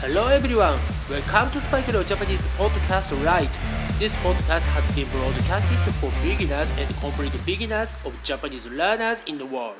[0.00, 0.78] Hello everyone,
[1.10, 3.50] welcome to Spike Leo Japanese Podcast Right.
[3.98, 9.44] This podcast has been broadcasted for beginners and complete beginners of Japanese learners in the
[9.44, 9.74] world.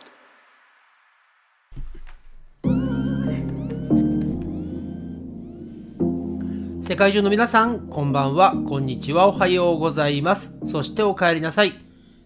[6.82, 10.52] 世界中の皆さん、こんばんは、こんにちは、おはようございます。
[10.64, 11.74] そしてお帰りなさい。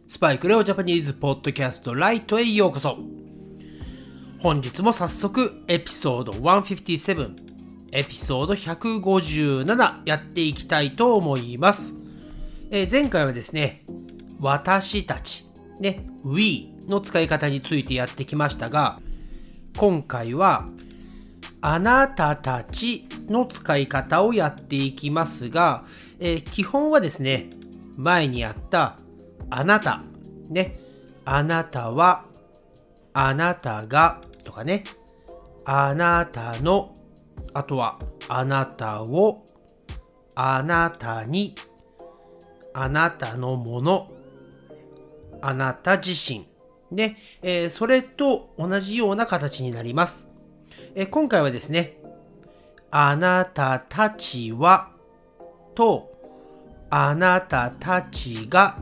[0.08, 2.96] スパイクレオジャパニーズポッドキャストライトへようこそ。
[4.40, 7.52] 本日も早速エピソード157
[7.92, 11.94] エピソード157やっていきたいと思います。
[12.70, 13.82] えー、前回はですね、
[14.40, 15.44] 私たち、
[15.78, 18.98] ね、we の使い方についてやってきましたが、
[19.76, 20.66] 今回は
[21.60, 25.84] あなたたちの使い方をやっていきますが、
[26.18, 27.50] えー、基本はですね、
[27.98, 28.96] 前にやった
[29.50, 30.02] あなた、
[30.48, 30.72] ね、
[31.26, 32.24] あなたは、
[33.12, 34.84] あなたがとかね、
[35.66, 36.92] あなたの
[37.54, 37.98] あとは、
[38.28, 39.44] あなたを、
[40.34, 41.54] あなたに、
[42.74, 44.12] あなたのもの、
[45.40, 46.46] あなた自身。
[46.90, 50.28] ね、えー、それと同じような形になります。
[50.94, 51.98] えー、今回はですね、
[52.90, 54.90] あなたたちは
[55.74, 56.12] と、
[56.90, 58.76] あなたたちが、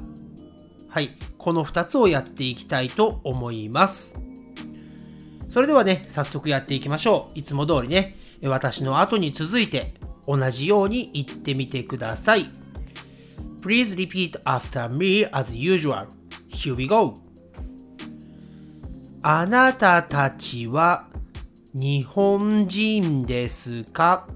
[0.89, 4.23] はい、この2つをやっていきたいと思います。
[5.49, 7.39] それではね、早速やっていきましょう。
[7.39, 9.95] いつも通りね、私の後に続いて
[10.27, 12.47] 同じように言ってみてください。
[13.63, 16.07] Please repeat after me as usual.
[16.49, 17.15] Here we go.
[19.23, 21.07] あなたたちは
[21.75, 24.27] 日本人ですか？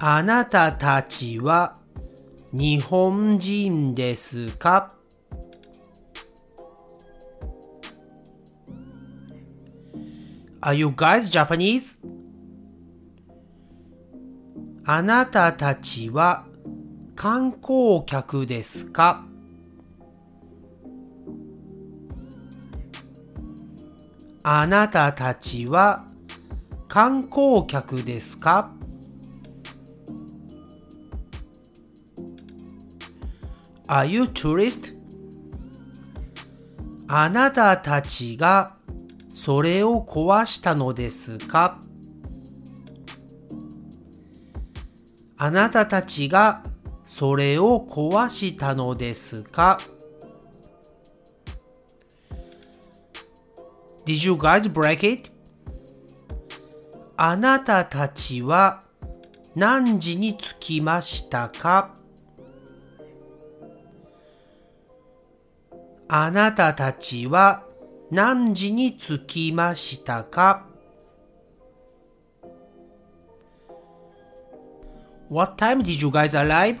[0.00, 1.74] あなたたちは
[2.52, 4.88] 日本人ですか？
[10.62, 10.74] あ
[15.02, 16.44] なたたちは
[17.16, 19.24] 観光客ですか？
[24.42, 26.04] あなたたちは
[26.88, 28.70] 観光客ですか
[33.88, 34.98] ?Are tourist?
[37.08, 38.76] あなたたちが
[39.42, 41.80] それを壊したのですか？
[45.38, 46.62] あなたたちが
[47.04, 49.78] それを壊したのですか
[54.04, 55.30] ？Did you guys break it?
[57.16, 58.82] あなたたちは
[59.56, 61.94] 何時に着きましたか？
[66.08, 67.69] あなたたちは
[68.10, 70.66] 何時に着きましたか
[75.30, 76.78] ?What time did you guys arrive?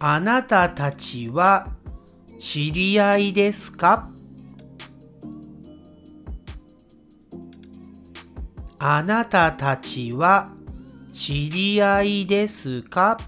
[0.00, 1.68] あなたたちは
[2.40, 4.08] 知り合いですか？
[8.80, 10.48] あなたたちは
[11.12, 13.18] 知り合いですか？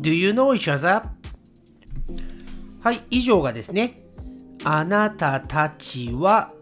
[0.00, 1.02] Do you know each other?
[2.82, 3.96] はい、以上がですね、
[4.64, 6.52] あなたたちは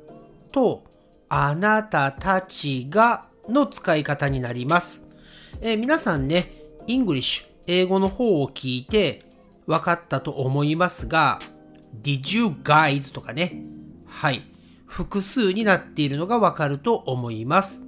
[0.52, 0.84] と
[1.28, 5.04] あなたたちがの使い方になります。
[5.60, 6.50] えー、皆さんね、
[6.86, 9.20] English、英語の方を聞いて
[9.66, 11.38] 分かったと思いますが、
[12.00, 13.62] Did you guys とかね、
[14.06, 14.50] はい、
[14.86, 17.82] 複数になっているのが分かると思います。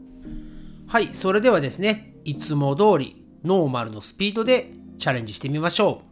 [0.87, 6.09] はい、それではですね、いつも通りノーマルのスピードでチャレンジしてみましょう。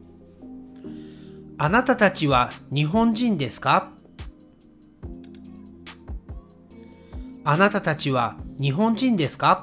[1.58, 3.90] あなたたちは日本人ですか？
[7.44, 9.62] あなたたちは日本人ですか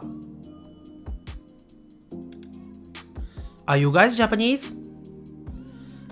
[3.66, 4.76] ?Are you guys Japanese?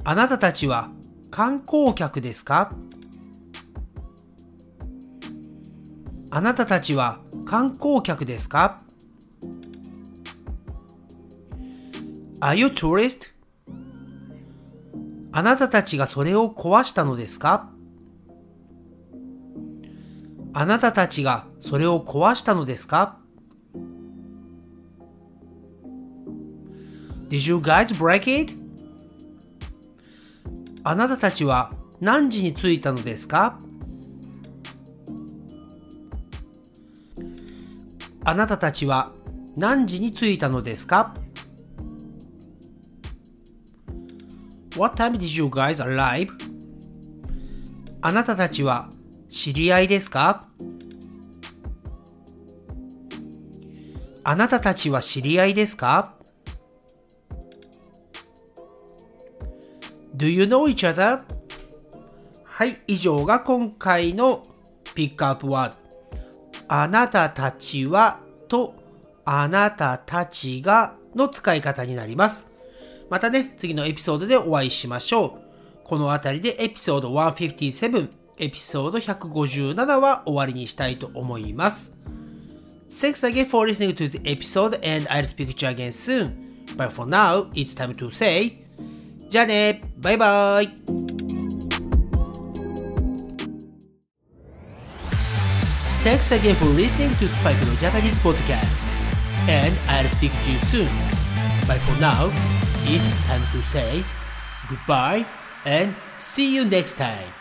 [0.04, 0.90] あなたたちは
[1.30, 2.70] 観光客ですか？
[6.30, 8.78] あなたたちは観光客ですか？
[12.44, 13.34] Are you tourist?
[15.32, 17.70] あなたたちがそれを壊したのですか？
[20.52, 23.20] あなたたちがそれを壊したのですか
[27.30, 28.56] ？Did you guys break it?
[30.84, 33.60] あなたたちは何時に着いたのですか？
[38.26, 39.12] あなたたちは
[39.56, 41.14] 何時に着いたのですか？
[44.78, 46.30] What time did you guys arrive?
[48.02, 48.90] あなたたちは
[49.30, 50.48] 知り合いですか？
[54.24, 56.16] あなたたちは知り合いですか
[60.16, 61.24] ?Do you know each other?
[62.44, 64.42] はい、以上が今回の
[64.94, 65.78] ピックアップワード。
[66.68, 68.76] あなたたちはと
[69.26, 72.51] あなたたちがの使い方になります。
[73.12, 75.84] またね、次のエピソードでお会いしましょう。
[75.84, 81.98] この辺りでエピソード157、エピソード157は終わりにしたいと思います。
[82.88, 86.46] Thanks again for listening to the episode and I'll speak to you again soon.
[86.78, 88.56] But for now, it's time to say
[89.30, 90.68] じゃあねバイバイ
[96.02, 98.78] Thanks again for listening to Spike no Japanese podcast.
[99.50, 100.88] And I'll speak to you soon.
[101.68, 102.32] But for now,
[102.86, 104.04] it's time to say
[104.70, 105.26] goodbye
[105.66, 107.41] and see you next time.